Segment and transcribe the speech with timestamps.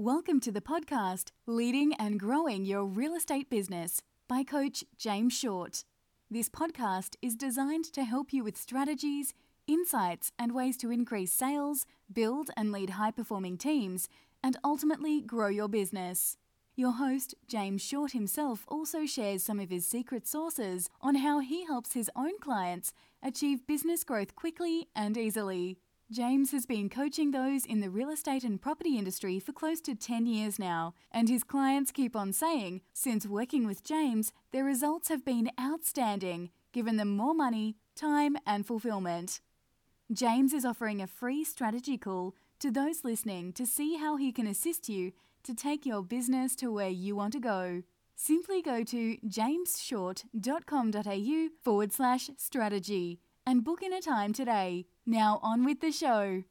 [0.00, 5.82] Welcome to the podcast Leading and Growing Your Real Estate Business by Coach James Short.
[6.30, 9.34] This podcast is designed to help you with strategies,
[9.66, 14.08] insights, and ways to increase sales, build and lead high performing teams,
[14.40, 16.36] and ultimately grow your business.
[16.76, 21.66] Your host, James Short himself, also shares some of his secret sources on how he
[21.66, 25.76] helps his own clients achieve business growth quickly and easily.
[26.10, 29.94] James has been coaching those in the real estate and property industry for close to
[29.94, 35.10] 10 years now, and his clients keep on saying, since working with James, their results
[35.10, 39.42] have been outstanding, given them more money, time, and fulfillment.
[40.10, 44.46] James is offering a free strategy call to those listening to see how he can
[44.46, 47.82] assist you to take your business to where you want to go.
[48.16, 54.84] Simply go to jamesshort.com.au forward slash strategy and book in a time today.
[55.06, 56.42] Now, on with the show.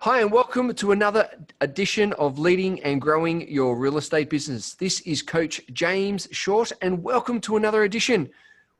[0.00, 1.30] Hi, and welcome to another
[1.62, 4.74] edition of Leading and Growing Your Real Estate Business.
[4.74, 8.28] This is Coach James Short, and welcome to another edition.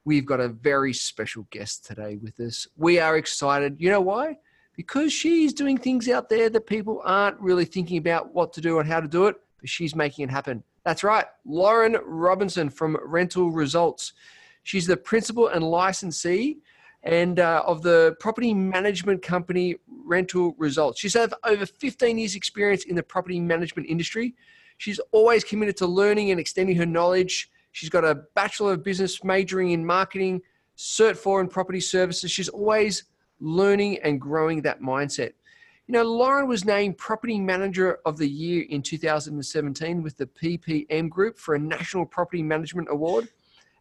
[0.04, 2.66] We've got a very special guest today with us.
[2.76, 3.76] We are excited.
[3.78, 4.36] You know why?
[4.76, 8.78] Because she's doing things out there that people aren't really thinking about what to do
[8.78, 10.62] and how to do it, but she's making it happen.
[10.84, 14.14] That's right, Lauren Robinson from Rental Results.
[14.64, 16.58] She's the principal and licensee
[17.04, 21.00] and uh, of the property management company Rental Results.
[21.00, 24.34] She's had over 15 years experience in the property management industry.
[24.78, 27.50] She's always committed to learning and extending her knowledge.
[27.72, 30.42] She's got a Bachelor of Business majoring in marketing,
[30.76, 32.30] Cert 4 in property services.
[32.30, 33.04] She's always
[33.40, 35.32] learning and growing that mindset.
[35.88, 41.10] You know, Lauren was named Property Manager of the Year in 2017 with the PPM
[41.10, 43.24] Group for a National Property Management Award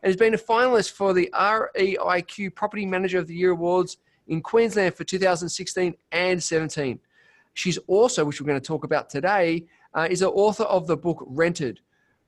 [0.02, 4.42] and has been a finalist for the REIQ Property Manager of the Year Awards in
[4.42, 7.00] Queensland for 2016 and 17.
[7.54, 10.98] She's also, which we're going to talk about today, uh, is an author of the
[10.98, 11.82] book Rented.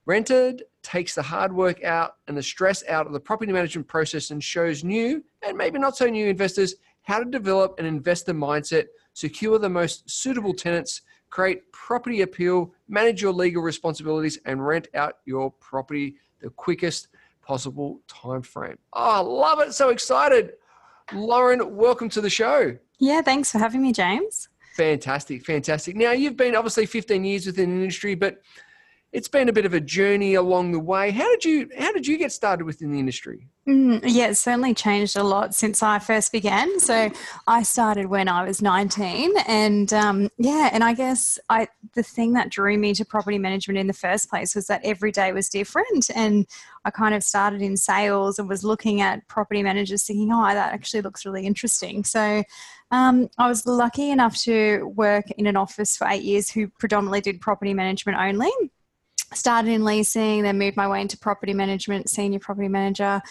[0.06, 4.30] Rented takes the hard work out and the stress out of the property management process
[4.30, 8.86] and shows new and maybe not so new investors how to develop an investor mindset,
[9.14, 15.14] secure the most suitable tenants, create property appeal, manage your legal responsibilities, and rent out
[15.24, 17.08] your property the quickest
[17.42, 18.78] possible time frame.
[18.92, 19.72] Oh, ah, I love it.
[19.72, 20.52] So excited.
[21.12, 22.76] Lauren, welcome to the show.
[22.98, 24.48] Yeah, thanks for having me, James.
[24.76, 25.96] Fantastic, fantastic.
[25.96, 28.38] Now, you've been obviously 15 years within the industry, but
[29.14, 31.12] it's been a bit of a journey along the way.
[31.12, 33.46] How did you how did you get started within the industry?
[33.68, 36.80] Mm, yeah, it's certainly changed a lot since I first began.
[36.80, 37.10] So
[37.46, 42.32] I started when I was 19, and um, yeah, and I guess I the thing
[42.32, 45.48] that drew me to property management in the first place was that every day was
[45.48, 46.44] different, and
[46.84, 50.74] I kind of started in sales and was looking at property managers, thinking, oh, that
[50.74, 52.02] actually looks really interesting.
[52.02, 52.42] So
[52.90, 57.20] um, I was lucky enough to work in an office for eight years who predominantly
[57.20, 58.50] did property management only
[59.36, 63.22] started in leasing, then moved my way into property management, senior property manager,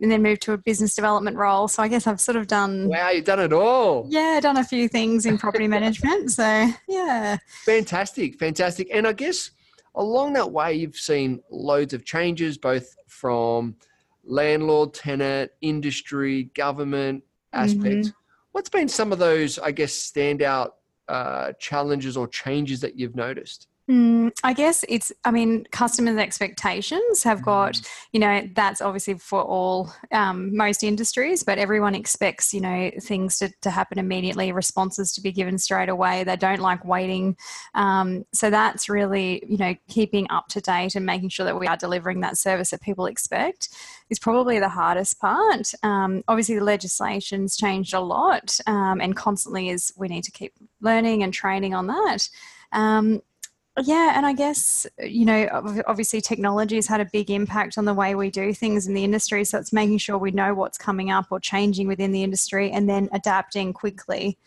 [0.00, 1.68] and then moved to a business development role.
[1.68, 2.88] So I guess I've sort of done.
[2.88, 4.06] Wow, you've done it all.
[4.08, 6.30] Yeah, done a few things in property management.
[6.34, 7.38] So yeah.
[7.64, 8.88] Fantastic, fantastic.
[8.92, 9.50] And I guess
[9.94, 13.76] along that way, you've seen loads of changes, both from
[14.24, 17.22] landlord, tenant, industry, government
[17.52, 18.08] aspects.
[18.08, 18.18] Mm-hmm.
[18.52, 20.70] What's been some of those, I guess, standout
[21.08, 23.68] uh, challenges or changes that you've noticed?
[23.90, 27.88] Mm, I guess it's, I mean, customers' expectations have got, mm.
[28.12, 33.38] you know, that's obviously for all, um, most industries, but everyone expects, you know, things
[33.40, 36.24] to, to happen immediately, responses to be given straight away.
[36.24, 37.36] They don't like waiting.
[37.74, 41.66] Um, so that's really, you know, keeping up to date and making sure that we
[41.66, 43.68] are delivering that service that people expect
[44.08, 45.72] is probably the hardest part.
[45.82, 50.54] Um, obviously, the legislation's changed a lot um, and constantly is we need to keep
[50.80, 52.30] learning and training on that.
[53.82, 57.94] Yeah, and I guess, you know, obviously technology has had a big impact on the
[57.94, 59.44] way we do things in the industry.
[59.44, 62.88] So it's making sure we know what's coming up or changing within the industry and
[62.88, 64.38] then adapting quickly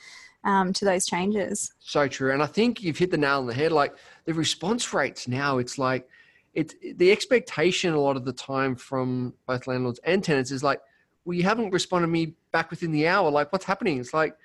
[0.46, 1.74] um, to those changes.
[1.80, 2.32] So true.
[2.32, 3.74] And I think you've hit the nail on the head.
[3.74, 6.08] Like the response rates now, it's like,
[6.54, 10.80] it's the expectation a lot of the time from both landlords and tenants is like,
[11.26, 13.30] well, you haven't responded to me back within the hour.
[13.30, 14.00] Like, what's happening?
[14.00, 14.38] It's like,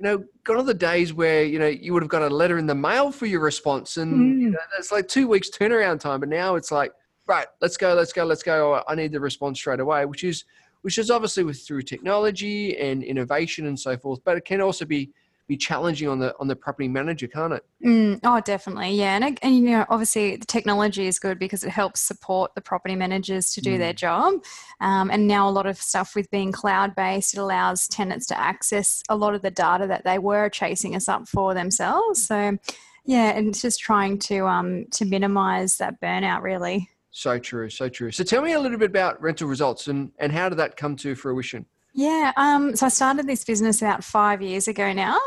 [0.00, 2.56] you know, gone are the days where you know you would have got a letter
[2.56, 4.40] in the mail for your response, and mm.
[4.40, 6.20] you know, it's like two weeks turnaround time.
[6.20, 6.92] But now it's like,
[7.26, 8.82] right, let's go, let's go, let's go.
[8.88, 10.46] I need the response straight away, which is
[10.80, 14.20] which is obviously with through technology and innovation and so forth.
[14.24, 15.10] But it can also be
[15.50, 17.64] be challenging on the on the property manager, can't it?
[17.84, 19.16] Mm, oh, definitely, yeah.
[19.16, 22.94] And, and you know, obviously, the technology is good because it helps support the property
[22.94, 23.78] managers to do mm.
[23.78, 24.34] their job.
[24.80, 28.38] Um, and now a lot of stuff with being cloud based, it allows tenants to
[28.38, 32.24] access a lot of the data that they were chasing us up for themselves.
[32.24, 32.56] So,
[33.04, 36.88] yeah, and it's just trying to um, to minimise that burnout, really.
[37.10, 38.12] So true, so true.
[38.12, 40.94] So tell me a little bit about rental results and, and how did that come
[40.98, 41.66] to fruition?
[41.92, 45.18] Yeah, um, so I started this business about five years ago now,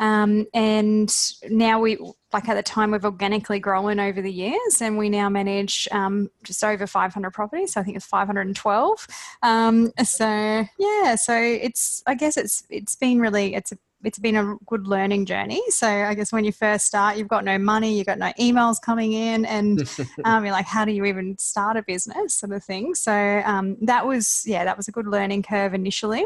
[0.00, 1.14] um, and
[1.48, 1.96] now we,
[2.32, 6.28] like at the time, we've organically grown over the years, and we now manage um,
[6.42, 7.74] just over 500 properties.
[7.74, 9.06] So I think it's 512.
[9.42, 14.36] Um, so yeah, so it's I guess it's it's been really it's a it's been
[14.36, 15.62] a good learning journey.
[15.70, 18.80] So I guess when you first start, you've got no money, you've got no emails
[18.80, 19.80] coming in, and
[20.24, 22.94] um, you're like, how do you even start a business, sort of thing.
[22.94, 26.24] So um, that was yeah, that was a good learning curve initially.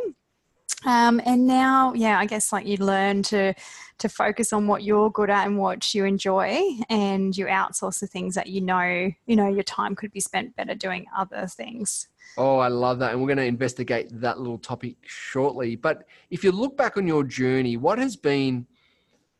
[0.84, 3.54] Um, and now, yeah, I guess like you learn to
[3.98, 8.06] to focus on what you're good at and what you enjoy, and you outsource the
[8.06, 12.08] things that you know you know your time could be spent better doing other things.
[12.36, 13.12] Oh, I love that.
[13.12, 15.76] And we're going to investigate that little topic shortly.
[15.76, 18.66] But if you look back on your journey, what has been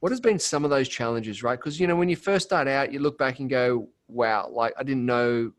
[0.01, 1.59] what has been some of those challenges, right?
[1.59, 4.75] Because you know, when you first start out, you look back and go, wow, like
[4.79, 5.53] I didn't know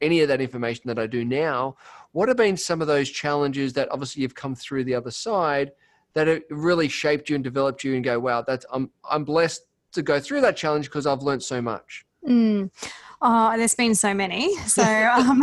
[0.00, 1.76] any of that information that I do now.
[2.12, 5.72] What have been some of those challenges that obviously you've come through the other side
[6.14, 9.62] that have really shaped you and developed you and go, wow, that's I'm I'm blessed
[9.92, 12.04] to go through that challenge because I've learned so much.
[12.26, 12.70] Mm.
[13.22, 14.56] Oh, there's been so many.
[14.66, 15.40] So, um,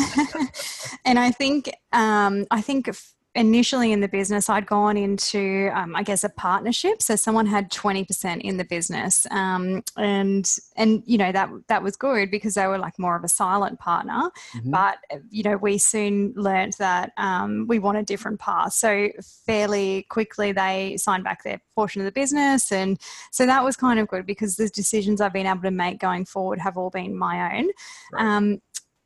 [1.06, 2.90] and I think um, I think
[3.38, 7.02] initially in the business, I'd gone into, um, I guess, a partnership.
[7.02, 11.84] So someone had twenty percent in the business, um, and and you know that that
[11.84, 14.32] was good because they were like more of a silent partner.
[14.56, 14.72] Mm-hmm.
[14.72, 14.98] But
[15.30, 18.74] you know, we soon learned that um, we want a different path.
[18.74, 19.10] So
[19.46, 23.00] fairly quickly, they signed back their portion of the business, and
[23.32, 26.26] so that was kind of good because the decisions I've been able to make going
[26.26, 27.70] forward have all been my own.
[28.12, 28.58] Right.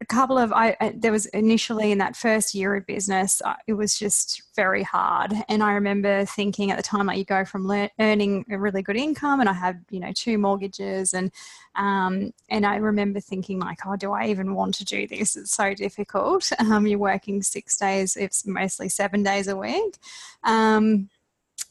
[0.02, 3.74] A couple of I, there was initially in that first year of business uh, it
[3.74, 5.32] was just very hard.
[5.48, 8.82] And i remember thinking at the time like you go from le- earning a really
[8.82, 11.32] good income and i had you know two mortgages and
[11.76, 15.36] um, and i remember thinking like oh do i even want to do this?
[15.36, 16.52] It's so difficult.
[16.72, 19.98] Um, you're working six days it's mostly seven days a week.
[20.44, 21.10] Um,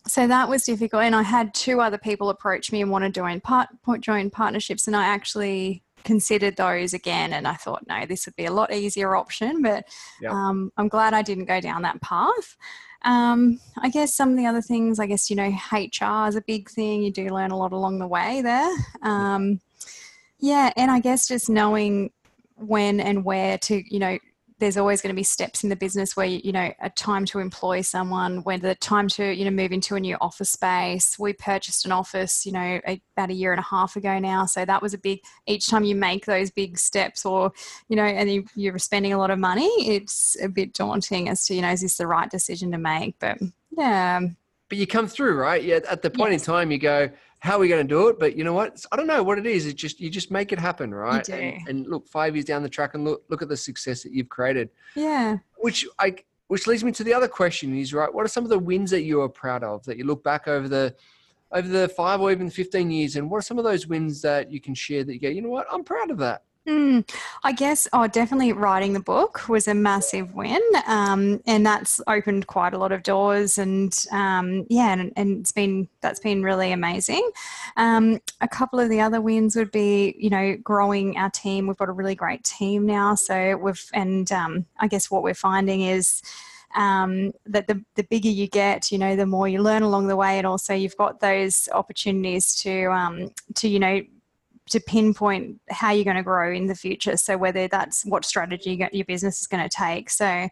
[0.07, 1.03] so that was difficult.
[1.03, 3.69] And i had two other people approach me and want to join part
[4.01, 4.87] join partnerships.
[4.87, 8.73] And i actually considered those again and I thought, no, this would be a lot
[8.73, 9.87] easier option, but
[10.21, 10.33] yep.
[10.33, 12.57] um, I'm glad I didn't go down that path.
[13.03, 16.43] Um, I guess some of the other things, I guess, you know, HR is a
[16.47, 17.03] big thing.
[17.03, 18.71] You do learn a lot along the way there.
[19.03, 19.61] Um,
[20.39, 22.11] yeah, and I guess just knowing
[22.57, 24.19] when and where to, you know,
[24.61, 27.41] there's always going to be steps in the business where you know a time to
[27.41, 31.19] employ someone when the time to you know move into a new office space.
[31.19, 32.81] We purchased an office you know
[33.17, 35.85] about a year and a half ago now so that was a big each time
[35.85, 37.53] you make those big steps or
[37.89, 41.45] you know and you, you're spending a lot of money it's a bit daunting as
[41.47, 43.39] to you know is this the right decision to make but
[43.77, 44.21] yeah.
[44.69, 45.63] But you come through right?
[45.63, 46.43] Yeah at the point yes.
[46.43, 47.11] in time you go
[47.41, 48.19] how are we going to do it?
[48.19, 48.85] But you know what?
[48.93, 49.67] I don't know what it is.
[49.67, 51.27] It's just you just make it happen, right?
[51.29, 54.13] And, and, look, five years down the track, and look look at the success that
[54.13, 54.69] you've created.
[54.95, 55.39] Yeah.
[55.59, 56.17] Which I
[56.49, 58.13] which leads me to the other question: is right?
[58.13, 60.49] What are some of the wins that you are proud of that you look back
[60.49, 60.95] over the
[61.53, 64.53] over the five or even fifteen years, and what are some of those wins that
[64.53, 65.67] you can share that you go, you know what?
[65.73, 66.43] I'm proud of that.
[66.71, 67.11] Mm,
[67.43, 70.61] I guess, oh, definitely writing the book was a massive win.
[70.87, 73.59] Um, and that's opened quite a lot of doors.
[73.59, 77.29] And um, yeah, and, and, it's been, that's been really amazing.
[77.77, 81.67] Um, a couple of the other wins would be, you know, growing our team.
[81.67, 83.17] We've got a really great team now.
[83.17, 86.23] So we've, and um, I guess what we're finding is,
[86.77, 90.15] um, that the, the bigger you get, you know, the more you learn along the
[90.15, 94.01] way, and also you've got those opportunities to um, to you know
[94.71, 97.17] to pinpoint how you're going to grow in the future.
[97.17, 100.09] So whether that's what strategy your business is going to take.
[100.09, 100.49] So,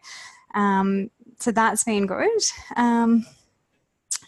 [0.53, 1.09] um,
[1.39, 2.29] so that's been good.
[2.75, 3.25] Um,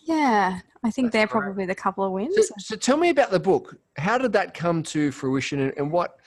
[0.06, 1.42] yeah, I think that's they're great.
[1.42, 2.36] probably the couple of wins.
[2.36, 3.78] So, so, tell me about the book.
[3.98, 6.18] How did that come to fruition, and, and what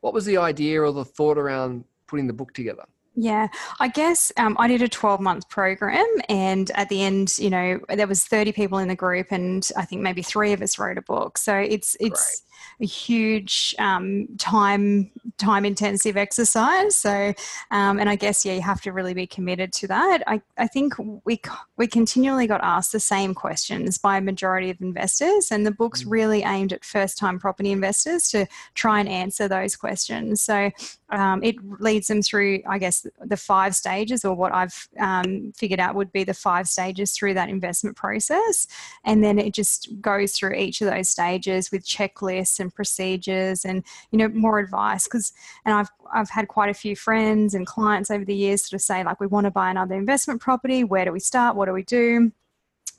[0.00, 2.84] what was the idea or the thought around putting the book together?
[3.18, 3.48] Yeah,
[3.80, 7.80] I guess um, I did a 12 month program, and at the end, you know,
[7.88, 10.98] there was 30 people in the group, and I think maybe three of us wrote
[10.98, 11.38] a book.
[11.38, 12.42] So it's it's
[12.80, 16.96] a huge um, time time intensive exercise.
[16.96, 17.34] So,
[17.70, 20.22] um, and I guess yeah, you have to really be committed to that.
[20.26, 21.40] I, I think we
[21.76, 26.04] we continually got asked the same questions by a majority of investors, and the book's
[26.04, 26.10] mm.
[26.10, 30.40] really aimed at first time property investors to try and answer those questions.
[30.40, 30.70] So
[31.10, 35.80] um, it leads them through, I guess, the five stages, or what I've um, figured
[35.80, 38.66] out would be the five stages through that investment process.
[39.04, 43.84] And then it just goes through each of those stages with checklists and procedures and,
[44.10, 45.04] you know, more advice.
[45.04, 45.25] Because,
[45.64, 48.82] and I've, I've had quite a few friends and clients over the years sort of
[48.82, 50.84] say, like, we want to buy another investment property.
[50.84, 51.56] Where do we start?
[51.56, 52.32] What do we do?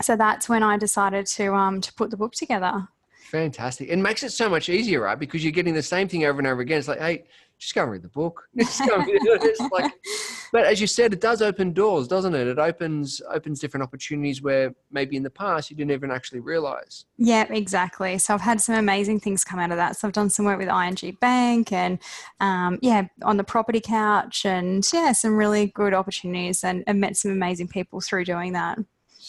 [0.01, 2.87] So that's when I decided to, um, to put the book together.
[3.31, 3.89] Fantastic.
[3.89, 5.19] It makes it so much easier, right?
[5.19, 6.79] Because you're getting the same thing over and over again.
[6.79, 7.25] It's like, hey,
[7.59, 8.43] just go and read the book.
[9.71, 9.91] like,
[10.51, 12.47] but as you said, it does open doors, doesn't it?
[12.47, 17.05] It opens opens different opportunities where maybe in the past you didn't even actually realize.
[17.17, 18.17] Yeah, exactly.
[18.19, 19.97] So I've had some amazing things come out of that.
[19.97, 21.99] So I've done some work with ING Bank and
[22.39, 27.17] um, yeah, on the property couch and yeah, some really good opportunities and, and met
[27.17, 28.77] some amazing people through doing that.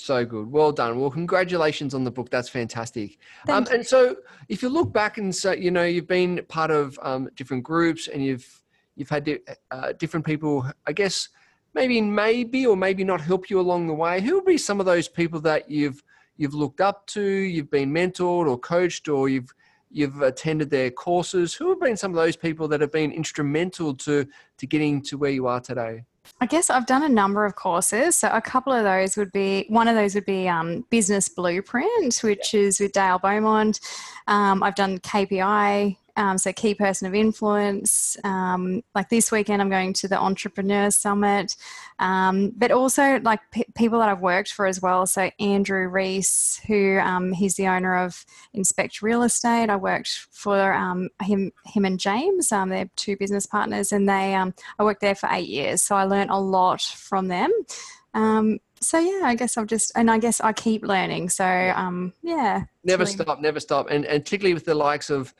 [0.08, 0.50] So good.
[0.50, 0.98] Well done.
[0.98, 2.30] Well, congratulations on the book.
[2.30, 3.18] That's fantastic.
[3.46, 4.16] Um, and so,
[4.48, 8.08] if you look back and so, you know, you've been part of um, different groups
[8.08, 8.62] and you've
[8.96, 9.28] you've had
[9.70, 10.64] uh, different people.
[10.86, 11.28] I guess
[11.74, 14.22] maybe maybe or maybe not help you along the way.
[14.22, 16.02] Who would be some of those people that you've
[16.38, 19.52] you've looked up to, you've been mentored or coached, or you've
[19.90, 21.52] you've attended their courses?
[21.52, 25.18] Who have been some of those people that have been instrumental to to getting to
[25.18, 26.04] where you are today?
[26.40, 28.16] I guess I've done a number of courses.
[28.16, 32.18] So a couple of those would be one of those would be um, Business Blueprint,
[32.18, 32.60] which yeah.
[32.60, 33.80] is with Dale Beaumont.
[34.26, 38.16] Um, I've done KPI um, so, key person of influence.
[38.24, 41.54] Um, like this weekend, I'm going to the Entrepreneur Summit,
[42.00, 45.06] um, but also like p- people that I've worked for as well.
[45.06, 49.70] So, Andrew Reese, who um, he's the owner of Inspect Real Estate.
[49.70, 52.50] I worked for um, him, him and James.
[52.50, 55.82] Um, they're two business partners, and they I worked there for eight years.
[55.82, 57.52] So, I learned a lot from them.
[58.80, 61.28] so yeah, I guess I've just, and I guess I keep learning.
[61.28, 61.44] So
[62.24, 63.12] yeah, never really...
[63.12, 65.32] stop, never stop, and and particularly with the likes of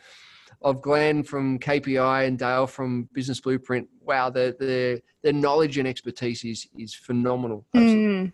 [0.62, 5.87] of Glen from KPI and Dale from Business Blueprint, wow, the the their knowledge and
[5.87, 7.67] expertise is is phenomenal.
[7.77, 8.33] Mm.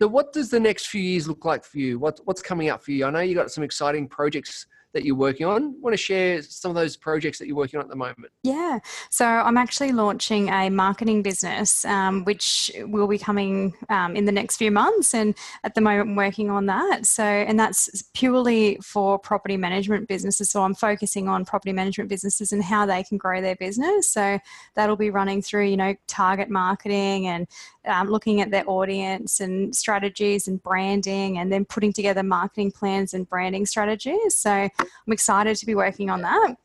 [0.00, 1.98] So, what does the next few years look like for you?
[1.98, 3.04] What what's coming up for you?
[3.04, 5.80] I know you got some exciting projects that you're working on.
[5.80, 8.32] Want to share some of those projects that you're working on at the moment?
[8.42, 8.80] Yeah.
[9.10, 14.32] So I'm actually launching a marketing business, um, which will be coming um, in the
[14.32, 15.14] next few months.
[15.14, 17.06] And at the moment, I'm working on that.
[17.06, 20.50] So, and that's purely for property management businesses.
[20.50, 24.08] So I'm focusing on property management businesses and how they can grow their business.
[24.08, 24.38] So
[24.74, 27.46] that'll be running through, you know, target marketing and
[27.86, 33.14] um, looking at their audience and strategies and branding, and then putting together marketing plans
[33.14, 34.36] and branding strategies.
[34.36, 36.56] So I'm excited to be working on that.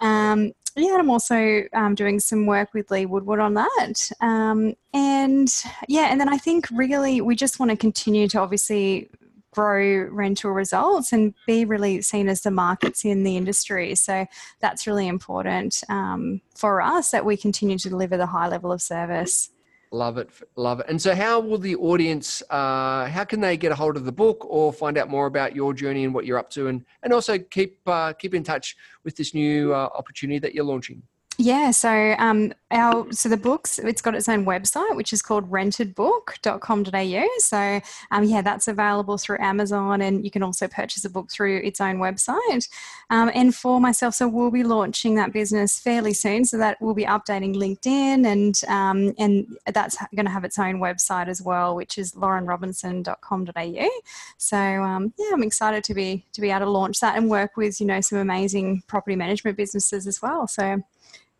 [0.00, 4.10] Um, yeah, I'm also um, doing some work with Lee Woodward on that.
[4.20, 5.52] Um, and
[5.88, 9.10] yeah, and then I think really we just want to continue to obviously
[9.52, 13.94] grow rental results and be really seen as the markets in the industry.
[13.94, 14.26] So
[14.60, 18.80] that's really important um, for us that we continue to deliver the high level of
[18.80, 19.50] service.
[19.92, 20.86] Love it, love it.
[20.88, 22.42] And so, how will the audience?
[22.48, 25.54] Uh, how can they get a hold of the book or find out more about
[25.54, 28.74] your journey and what you're up to, and and also keep uh, keep in touch
[29.04, 31.02] with this new uh, opportunity that you're launching?
[31.38, 35.50] Yeah, so um, our so the books it's got its own website which is called
[35.50, 37.28] rentedbook.com.au.
[37.38, 41.58] So um, yeah, that's available through Amazon, and you can also purchase a book through
[41.64, 42.68] its own website.
[43.08, 46.44] Um, and for myself, so we'll be launching that business fairly soon.
[46.44, 50.80] So that we'll be updating LinkedIn, and um, and that's going to have its own
[50.80, 53.88] website as well, which is laurenrobinson.com.au.
[54.36, 57.56] So um, yeah, I'm excited to be to be able to launch that and work
[57.56, 60.46] with you know some amazing property management businesses as well.
[60.46, 60.82] So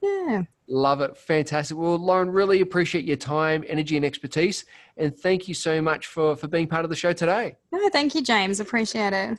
[0.03, 0.43] yeah.
[0.69, 1.17] Love it.
[1.17, 1.77] Fantastic.
[1.77, 4.65] Well, Lauren, really appreciate your time, energy, and expertise.
[4.97, 7.57] And thank you so much for, for being part of the show today.
[7.73, 8.61] No, thank you, James.
[8.61, 9.39] Appreciate it.